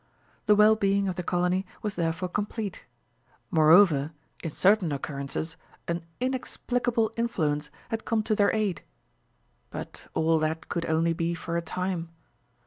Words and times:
The 0.47 0.55
wellbeing 0.55 1.07
of 1.07 1.13
the 1.15 1.21
colony 1.21 1.63
was 1.83 1.93
therefore 1.93 2.27
complete. 2.29 2.85
Moreover, 3.51 4.13
in 4.43 4.49
certain 4.49 4.91
occurrences 4.91 5.57
an 5.87 6.03
inexplicable 6.19 7.11
influence 7.17 7.69
had 7.89 8.03
come 8.03 8.23
to 8.23 8.33
their 8.35 8.51
aid!... 8.51 8.81
But 9.69 10.07
all 10.15 10.39
that 10.39 10.69
could 10.69 10.87
only 10.87 11.13
be 11.13 11.35
for 11.35 11.55
a 11.55 11.61
time. 11.61 12.09